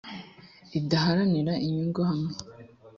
[0.79, 2.31] idaharanira inyungu hamwe